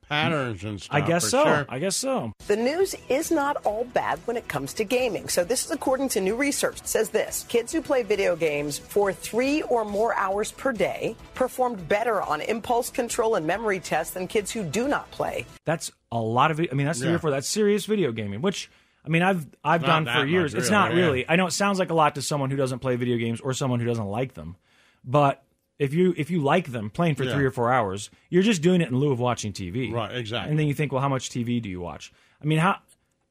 Patterns 0.08 0.64
and 0.64 0.80
stuff. 0.80 0.96
I 0.96 1.02
guess 1.02 1.24
for 1.24 1.28
so. 1.30 1.44
sure. 1.44 1.66
I 1.68 1.78
guess 1.78 1.94
so. 1.94 2.32
The 2.48 2.56
news 2.56 2.96
is 3.10 3.30
not 3.30 3.58
all 3.64 3.84
bad 3.84 4.18
when 4.24 4.36
it 4.38 4.48
comes 4.48 4.72
to 4.74 4.84
gaming. 4.84 5.28
So, 5.28 5.44
this 5.44 5.64
is 5.66 5.70
according 5.70 6.08
to 6.10 6.20
new 6.22 6.34
research. 6.36 6.80
It 6.80 6.88
says 6.88 7.10
this 7.10 7.44
kids 7.48 7.70
who 7.70 7.80
play 7.82 8.02
video 8.02 8.34
games 8.34 8.76
for 8.78 9.12
three 9.12 9.60
or 9.62 9.84
more 9.84 10.14
hours 10.14 10.50
per 10.50 10.72
day 10.72 11.14
performed 11.34 11.86
better 11.86 12.22
on 12.22 12.40
impulse 12.40 12.88
control 12.90 13.34
and 13.36 13.46
memory 13.46 13.78
tests 13.78 14.14
than 14.14 14.26
kids 14.26 14.50
who 14.50 14.64
do 14.64 14.88
not 14.88 15.08
play. 15.12 15.44
That's 15.66 15.92
a 16.10 16.18
lot 16.18 16.50
of. 16.50 16.58
I 16.58 16.74
mean, 16.74 16.86
that's 16.86 16.98
the 16.98 17.04
Yeah. 17.04 17.10
year 17.12 17.18
for 17.20 17.30
that's 17.30 17.48
serious 17.48 17.84
video 17.86 18.10
gaming, 18.10 18.40
which 18.40 18.68
I 19.04 19.08
mean, 19.08 19.22
I've 19.22 19.46
I've 19.64 19.82
done 19.82 20.04
for 20.06 20.24
years. 20.26 20.52
much, 20.54 20.60
it's 20.60 20.70
really, 20.70 20.82
not 20.82 20.94
yeah. 20.94 21.00
really. 21.00 21.28
I 21.28 21.36
know 21.36 21.46
it 21.46 21.52
sounds 21.52 21.78
like 21.78 21.90
a 21.90 21.94
lot 21.94 22.14
to 22.16 22.22
someone 22.22 22.50
who 22.50 22.56
doesn't 22.56 22.80
play 22.80 22.96
video 22.96 23.16
games 23.16 23.40
or 23.40 23.54
someone 23.54 23.80
who 23.80 23.86
doesn't 23.86 24.06
like 24.06 24.34
them, 24.34 24.56
but 25.04 25.42
if 25.78 25.94
you 25.94 26.12
if 26.18 26.30
you 26.30 26.42
like 26.42 26.72
them 26.72 26.90
playing 26.90 27.14
for 27.14 27.24
Yeah. 27.24 27.32
three 27.34 27.44
or 27.44 27.50
four 27.50 27.72
hours, 27.72 28.10
you're 28.28 28.42
just 28.42 28.60
doing 28.60 28.82
it 28.82 28.88
in 28.90 28.96
lieu 28.98 29.10
of 29.12 29.18
watching 29.18 29.52
TV. 29.52 29.90
Right, 29.90 30.14
exactly. 30.14 30.50
And 30.50 30.58
then 30.58 30.66
you 30.66 30.74
think, 30.74 30.92
well, 30.92 31.00
how 31.00 31.08
much 31.08 31.30
TV 31.30 31.60
do 31.62 31.68
you 31.70 31.80
watch? 31.80 32.12
I 32.42 32.44
mean, 32.44 32.58
how 32.58 32.76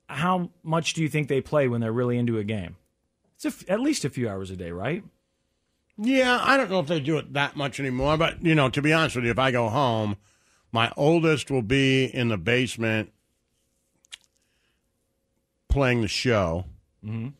how 0.07 0.49
much 0.63 0.93
do 0.95 1.03
you 1.03 1.09
think 1.09 1.27
they 1.27 1.41
play 1.41 1.67
when 1.67 1.81
they're 1.81 1.91
really 1.93 2.17
into 2.17 2.39
a 2.39 2.43
game? 2.43 2.75
It's 3.35 3.45
a 3.45 3.49
f 3.49 3.63
at 3.69 3.79
least 3.79 4.03
a 4.05 4.09
few 4.09 4.27
hours 4.27 4.49
a 4.49 4.55
day, 4.55 4.71
right? 4.71 5.03
Yeah, 6.01 6.39
I 6.41 6.57
don't 6.57 6.71
know 6.71 6.79
if 6.79 6.87
they 6.87 6.99
do 6.99 7.17
it 7.17 7.33
that 7.33 7.55
much 7.55 7.79
anymore, 7.79 8.17
but 8.17 8.43
you 8.43 8.55
know, 8.55 8.69
to 8.69 8.81
be 8.81 8.93
honest 8.93 9.15
with 9.17 9.25
you, 9.25 9.31
if 9.31 9.39
I 9.39 9.51
go 9.51 9.69
home, 9.69 10.17
my 10.71 10.91
oldest 10.97 11.51
will 11.51 11.61
be 11.61 12.05
in 12.05 12.29
the 12.29 12.37
basement 12.37 13.11
playing 15.69 16.01
the 16.01 16.07
show, 16.07 16.65
Mhm. 17.05 17.33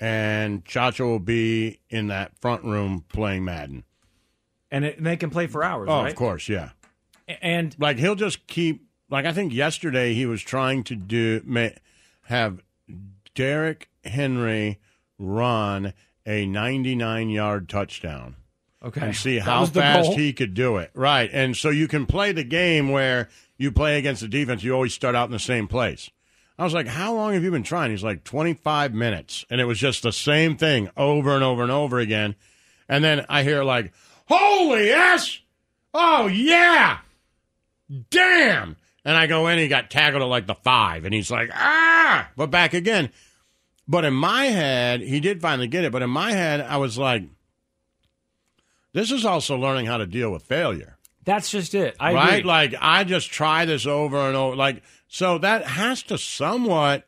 and 0.00 0.64
Chacho 0.64 1.00
will 1.06 1.18
be 1.18 1.80
in 1.90 2.08
that 2.08 2.32
front 2.40 2.64
room 2.64 3.04
playing 3.08 3.44
Madden. 3.44 3.84
and, 4.70 4.84
it, 4.84 4.96
and 4.96 5.06
they 5.06 5.16
can 5.16 5.30
play 5.30 5.46
for 5.46 5.62
hours. 5.62 5.88
Oh, 5.88 6.02
right? 6.02 6.10
of 6.10 6.16
course, 6.16 6.48
yeah. 6.48 6.70
And 7.40 7.76
like 7.78 7.98
he'll 7.98 8.16
just 8.16 8.46
keep 8.48 8.82
like 9.08 9.24
I 9.24 9.32
think 9.32 9.52
yesterday 9.52 10.14
he 10.14 10.26
was 10.26 10.42
trying 10.42 10.82
to 10.84 10.96
do 10.96 11.42
ma- 11.44 11.68
have 12.22 12.60
Derrick 13.34 13.88
Henry 14.04 14.80
run 15.18 15.92
a 16.26 16.44
99 16.46 17.28
yard 17.30 17.68
touchdown. 17.68 18.34
Okay. 18.82 19.00
And 19.00 19.16
see 19.16 19.38
how 19.38 19.64
fast 19.66 20.08
goal? 20.08 20.16
he 20.16 20.32
could 20.32 20.54
do 20.54 20.76
it. 20.78 20.90
Right. 20.94 21.30
And 21.32 21.56
so 21.56 21.70
you 21.70 21.86
can 21.88 22.04
play 22.04 22.32
the 22.32 22.44
game 22.44 22.90
where 22.90 23.28
you 23.56 23.70
play 23.72 23.96
against 23.96 24.20
the 24.22 24.28
defense, 24.28 24.62
you 24.64 24.72
always 24.74 24.92
start 24.92 25.14
out 25.14 25.26
in 25.26 25.32
the 25.32 25.38
same 25.38 25.68
place. 25.68 26.10
I 26.58 26.64
was 26.64 26.74
like, 26.74 26.86
How 26.86 27.14
long 27.14 27.34
have 27.34 27.42
you 27.42 27.50
been 27.50 27.62
trying? 27.62 27.90
He's 27.90 28.04
like, 28.04 28.24
25 28.24 28.94
minutes. 28.94 29.44
And 29.50 29.60
it 29.60 29.64
was 29.64 29.78
just 29.78 30.02
the 30.02 30.12
same 30.12 30.56
thing 30.56 30.90
over 30.96 31.34
and 31.34 31.44
over 31.44 31.62
and 31.62 31.72
over 31.72 31.98
again. 31.98 32.36
And 32.88 33.02
then 33.02 33.24
I 33.28 33.42
hear, 33.42 33.64
like, 33.64 33.92
Holy 34.26 34.90
S! 34.90 35.40
Oh, 35.92 36.26
yeah! 36.26 36.98
Damn! 38.10 38.76
And 39.04 39.16
I 39.16 39.26
go 39.26 39.46
in, 39.46 39.52
and 39.52 39.60
he 39.60 39.68
got 39.68 39.90
tackled 39.90 40.22
at 40.22 40.28
like 40.28 40.46
the 40.46 40.54
five. 40.54 41.04
And 41.04 41.12
he's 41.14 41.30
like, 41.30 41.50
Ah! 41.52 42.30
But 42.36 42.50
back 42.50 42.74
again. 42.74 43.10
But 43.86 44.04
in 44.04 44.14
my 44.14 44.46
head, 44.46 45.02
he 45.02 45.20
did 45.20 45.42
finally 45.42 45.68
get 45.68 45.84
it. 45.84 45.92
But 45.92 46.02
in 46.02 46.10
my 46.10 46.32
head, 46.32 46.60
I 46.60 46.78
was 46.78 46.96
like, 46.96 47.24
this 48.94 49.10
is 49.10 49.26
also 49.26 49.56
learning 49.56 49.86
how 49.86 49.98
to 49.98 50.06
deal 50.06 50.30
with 50.30 50.44
failure. 50.44 50.96
That's 51.24 51.50
just 51.50 51.74
it. 51.74 51.96
I 51.98 52.14
right? 52.14 52.28
agree. 52.38 52.42
Like 52.48 52.74
I 52.80 53.04
just 53.04 53.30
try 53.30 53.64
this 53.64 53.86
over 53.86 54.18
and 54.18 54.36
over. 54.36 54.56
Like 54.56 54.82
so 55.14 55.38
that 55.38 55.64
has 55.64 56.02
to 56.02 56.18
somewhat 56.18 57.06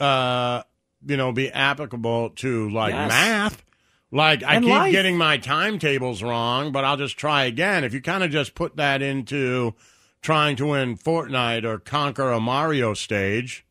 uh 0.00 0.64
you 1.06 1.16
know 1.16 1.30
be 1.30 1.48
applicable 1.48 2.30
to 2.30 2.68
like 2.70 2.92
Yes. 2.92 3.08
math. 3.08 3.64
Like 4.10 4.42
I 4.42 4.56
And 4.56 4.64
keep 4.64 4.74
life. 4.74 4.90
getting 4.90 5.16
my 5.16 5.38
timetables 5.38 6.20
wrong, 6.24 6.72
but 6.72 6.84
I'll 6.84 6.96
just 6.96 7.16
try 7.16 7.44
again. 7.44 7.84
If 7.84 7.94
you 7.94 8.00
kind 8.02 8.24
of 8.24 8.32
just 8.32 8.56
put 8.56 8.74
that 8.76 9.00
into 9.02 9.74
trying 10.22 10.56
to 10.56 10.66
win 10.66 10.96
Fortnite 10.96 11.62
or 11.64 11.78
conquer 11.78 12.32
a 12.32 12.40
Mario 12.40 12.94
stage, 12.94 13.64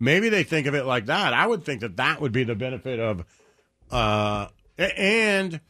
maybe 0.00 0.28
they 0.28 0.42
think 0.42 0.66
of 0.66 0.74
it 0.74 0.84
like 0.86 1.06
that. 1.06 1.32
I 1.32 1.46
would 1.46 1.62
think 1.64 1.80
that 1.82 1.96
that 1.98 2.20
would 2.20 2.32
be 2.32 2.42
the 2.42 2.56
benefit 2.56 2.98
of 2.98 3.24
uh 3.92 4.48
and 4.76 5.60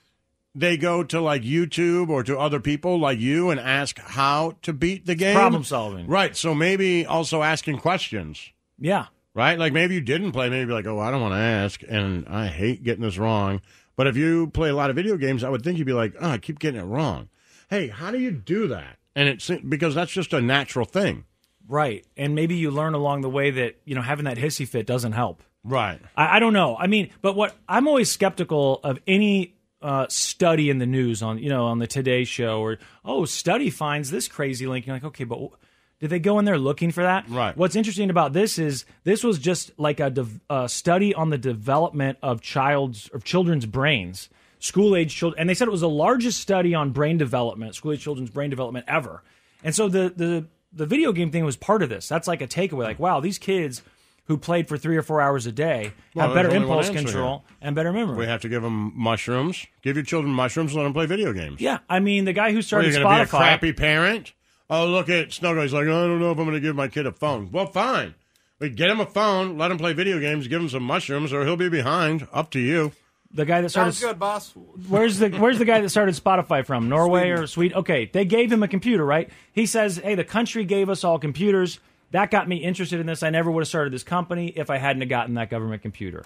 they 0.56 0.78
go 0.78 1.04
to 1.04 1.20
like 1.20 1.42
YouTube 1.42 2.08
or 2.08 2.22
to 2.22 2.38
other 2.38 2.60
people 2.60 2.98
like 2.98 3.18
you 3.18 3.50
and 3.50 3.60
ask 3.60 3.98
how 3.98 4.56
to 4.62 4.72
beat 4.72 5.04
the 5.04 5.14
game. 5.14 5.36
problem 5.36 5.64
solving. 5.64 6.06
Right. 6.06 6.34
So 6.34 6.54
maybe 6.54 7.04
also 7.04 7.42
asking 7.42 7.78
questions. 7.78 8.52
Yeah. 8.78 9.06
Right? 9.34 9.58
Like 9.58 9.74
maybe 9.74 9.94
you 9.94 10.00
didn't 10.00 10.32
play, 10.32 10.48
maybe 10.48 10.72
like, 10.72 10.86
oh, 10.86 10.98
I 10.98 11.10
don't 11.10 11.20
want 11.20 11.34
to 11.34 11.38
ask 11.38 11.82
and 11.86 12.26
I 12.26 12.46
hate 12.46 12.82
getting 12.82 13.02
this 13.02 13.18
wrong. 13.18 13.60
But 13.96 14.06
if 14.06 14.16
you 14.16 14.48
play 14.48 14.70
a 14.70 14.74
lot 14.74 14.88
of 14.88 14.96
video 14.96 15.18
games, 15.18 15.44
I 15.44 15.50
would 15.50 15.62
think 15.62 15.76
you'd 15.76 15.86
be 15.86 15.92
like, 15.92 16.14
oh, 16.18 16.30
I 16.30 16.38
keep 16.38 16.58
getting 16.58 16.80
it 16.80 16.84
wrong. 16.84 17.28
Hey, 17.68 17.88
how 17.88 18.10
do 18.10 18.18
you 18.18 18.30
do 18.30 18.68
that? 18.68 18.96
And 19.14 19.28
it's 19.28 19.50
because 19.68 19.94
that's 19.94 20.12
just 20.12 20.32
a 20.32 20.40
natural 20.40 20.86
thing. 20.86 21.24
Right. 21.68 22.06
And 22.16 22.34
maybe 22.34 22.54
you 22.54 22.70
learn 22.70 22.94
along 22.94 23.20
the 23.22 23.30
way 23.30 23.50
that, 23.50 23.76
you 23.84 23.94
know, 23.94 24.02
having 24.02 24.24
that 24.24 24.38
hissy 24.38 24.66
fit 24.66 24.86
doesn't 24.86 25.12
help. 25.12 25.42
Right. 25.64 26.00
I, 26.16 26.36
I 26.36 26.38
don't 26.38 26.52
know. 26.52 26.76
I 26.76 26.86
mean, 26.86 27.10
but 27.20 27.34
what 27.34 27.56
I'm 27.68 27.88
always 27.88 28.10
skeptical 28.10 28.80
of 28.84 29.00
any 29.06 29.55
uh, 29.86 30.06
study 30.08 30.68
in 30.68 30.78
the 30.78 30.86
news 30.86 31.22
on, 31.22 31.38
you 31.38 31.48
know, 31.48 31.66
on 31.66 31.78
the 31.78 31.86
Today 31.86 32.24
Show 32.24 32.60
or, 32.60 32.78
oh, 33.04 33.24
study 33.24 33.70
finds 33.70 34.10
this 34.10 34.26
crazy 34.26 34.66
link. 34.66 34.84
You're 34.84 34.96
like, 34.96 35.04
okay, 35.04 35.22
but 35.22 35.36
w- 35.36 35.56
did 36.00 36.10
they 36.10 36.18
go 36.18 36.40
in 36.40 36.44
there 36.44 36.58
looking 36.58 36.90
for 36.90 37.04
that? 37.04 37.28
Right. 37.28 37.56
What's 37.56 37.76
interesting 37.76 38.10
about 38.10 38.32
this 38.32 38.58
is 38.58 38.84
this 39.04 39.22
was 39.22 39.38
just 39.38 39.70
like 39.78 40.00
a, 40.00 40.10
dev- 40.10 40.40
a 40.50 40.68
study 40.68 41.14
on 41.14 41.30
the 41.30 41.38
development 41.38 42.18
of 42.20 42.40
child's 42.40 43.08
of 43.10 43.22
children's 43.22 43.64
brains, 43.64 44.28
school 44.58 44.96
age 44.96 45.14
children, 45.14 45.38
and 45.38 45.48
they 45.48 45.54
said 45.54 45.68
it 45.68 45.70
was 45.70 45.82
the 45.82 45.88
largest 45.88 46.40
study 46.40 46.74
on 46.74 46.90
brain 46.90 47.16
development, 47.16 47.76
school 47.76 47.92
age 47.92 48.02
children's 48.02 48.30
brain 48.30 48.50
development 48.50 48.86
ever. 48.88 49.22
And 49.62 49.72
so 49.72 49.88
the 49.88 50.12
the 50.14 50.46
the 50.72 50.86
video 50.86 51.12
game 51.12 51.30
thing 51.30 51.44
was 51.44 51.56
part 51.56 51.84
of 51.84 51.88
this. 51.88 52.08
That's 52.08 52.26
like 52.26 52.42
a 52.42 52.48
takeaway. 52.48 52.82
Like, 52.82 52.98
wow, 52.98 53.20
these 53.20 53.38
kids 53.38 53.82
who 54.26 54.36
played 54.36 54.68
for 54.68 54.76
three 54.76 54.96
or 54.96 55.02
four 55.02 55.20
hours 55.20 55.46
a 55.46 55.52
day 55.52 55.92
Well, 56.14 56.26
have 56.26 56.34
better 56.34 56.48
there's 56.48 56.56
only 56.62 56.68
one 56.68 56.78
impulse 56.78 56.96
answer 56.96 57.12
control 57.12 57.44
and 57.60 57.74
better 57.76 57.92
memory. 57.92 58.16
We 58.16 58.26
have 58.26 58.40
to 58.42 58.48
give 58.48 58.62
them 58.62 58.92
mushrooms. 58.96 59.66
Give 59.82 59.96
your 59.96 60.04
children 60.04 60.32
mushrooms 60.34 60.72
and 60.72 60.78
let 60.78 60.84
them 60.84 60.92
play 60.92 61.06
video 61.06 61.32
games. 61.32 61.60
yeah, 61.60 61.78
I 61.88 62.00
mean, 62.00 62.24
the 62.24 62.32
guy 62.32 62.50
who 62.50 62.56
What, 62.56 62.64
started 62.64 62.92
you're 62.92 63.02
going 63.02 63.18
to 63.18 63.24
Spotify. 63.24 63.30
be 63.30 63.36
a 63.36 63.40
crappy 63.40 63.72
parent? 63.72 64.32
Oh, 64.68 64.86
look 64.86 65.08
at 65.08 65.32
Snuggle. 65.32 65.62
He's 65.62 65.72
like, 65.72 65.84
I 65.84 65.86
don't 65.86 66.18
know 66.18 66.32
if 66.32 66.38
I'm 66.38 66.44
going 66.44 66.54
to 66.56 66.60
give 66.60 66.74
my 66.74 66.88
kid 66.88 67.06
a 67.06 67.12
phone. 67.12 67.50
Well, 67.52 67.66
fine. 67.66 68.14
We 68.58 68.70
get 68.70 68.88
him 68.90 69.00
a 69.00 69.06
phone, 69.06 69.58
let 69.58 69.70
him 69.70 69.78
play 69.78 69.92
video 69.92 70.18
games, 70.18 70.48
give 70.48 70.60
him 70.60 70.68
some 70.68 70.82
mushrooms, 70.82 71.32
or 71.32 71.44
he'll 71.44 71.56
be 71.56 71.68
behind. 71.68 72.26
Up 72.32 72.50
to 72.52 72.58
you. 72.58 72.92
The 73.32 73.44
guy 73.44 73.60
that 73.60 73.68
started. 73.68 73.92
Sounds 73.92 74.00
good, 74.12 74.18
boss. 74.18 74.52
Where's 74.88 75.18
the 75.18 75.28
Where's 75.30 75.58
the 75.58 75.64
guy 75.66 75.80
that 75.80 75.88
started 75.90 76.14
Spotify 76.14 76.64
from? 76.64 76.88
Norway 76.88 77.30
or 77.30 77.46
Sweden? 77.46 77.78
Okay, 77.78 78.06
they 78.10 78.24
gave 78.24 78.50
him 78.50 78.62
a 78.62 78.68
computer, 78.68 79.04
right? 79.04 79.28
He 79.52 79.66
says, 79.66 79.98
"Hey, 79.98 80.14
the 80.14 80.24
country 80.24 80.64
gave 80.64 80.88
us 80.88 81.04
all 81.04 81.18
computers. 81.18 81.78
That 82.12 82.30
got 82.30 82.48
me 82.48 82.56
interested 82.56 83.00
in 83.00 83.06
this. 83.06 83.22
I 83.22 83.30
never 83.30 83.50
would 83.50 83.62
have 83.62 83.68
started 83.68 83.92
this 83.92 84.04
company 84.04 84.52
if 84.54 84.70
I 84.70 84.78
hadn't 84.78 85.02
have 85.02 85.08
gotten 85.08 85.34
that 85.34 85.50
government 85.50 85.82
computer. 85.82 86.24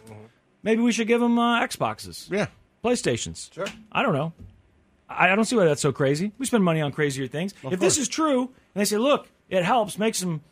Maybe 0.63 0.83
we 0.83 0.93
should 0.93 1.09
give 1.09 1.21
them 1.21 1.39
uh, 1.39 1.61
Xboxes, 1.61 2.31
yeah, 2.31 2.49
PlayStations. 2.85 3.53
Sure. 3.53 3.67
I 3.91 4.03
don't 4.03 4.13
know. 4.13 4.33
I, 5.09 5.31
I 5.31 5.37
don't 5.37 5.47
see 5.47 5.57
why 5.57 5.65
that's 5.65 5.81
so 5.81 5.91
crazy. 5.91 6.33
We 6.39 6.47
spend 6.47 6.65
money 6.65 6.81
on 6.83 6.93
crazier 6.93 7.27
things. 7.27 7.55
Of 7.65 7.73
if 7.73 7.81
this 7.81 7.99
is 7.99 8.09
true, 8.09 8.43
and 8.43 8.51
they 8.75 8.85
say, 8.85 8.99
look, 8.99 9.29
it 9.49 9.65
helps, 9.65 9.99
makes 9.99 10.21
them, 10.21 10.43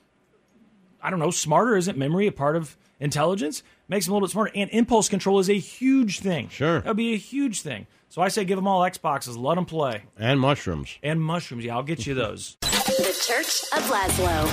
I 1.03 1.11
don't 1.11 1.19
know, 1.19 1.31
smarter. 1.31 1.77
Isn't 1.77 1.99
memory 1.99 2.27
a 2.27 2.33
part 2.33 2.57
of 2.57 2.77
intelligence? 2.99 3.63
Makes 3.87 4.07
them 4.07 4.13
a 4.13 4.15
little 4.17 4.27
bit 4.27 4.33
smarter. 4.33 4.53
And 4.55 4.71
impulse 4.71 5.09
control 5.09 5.39
is 5.39 5.51
a 5.51 5.59
huge 5.59 6.21
thing. 6.21 6.49
Sure. 6.49 6.81
That 6.81 6.89
would 6.89 6.97
be 6.97 7.13
a 7.13 7.19
huge 7.19 7.61
thing. 7.61 7.87
So 8.09 8.23
I 8.23 8.29
say 8.29 8.45
give 8.47 8.57
them 8.57 8.67
all 8.67 8.81
Xboxes, 8.81 9.39
let 9.39 9.57
them 9.57 9.67
play. 9.67 10.05
And 10.19 10.41
mushrooms. 10.41 10.99
And 11.03 11.23
mushrooms. 11.23 11.65
Yeah, 11.65 11.77
I'll 11.77 11.83
get 11.83 12.07
you 12.07 12.15
those. 12.15 12.57
The 12.63 13.25
Church 13.27 13.63
of 13.77 13.89
Lazlo. 13.91 14.53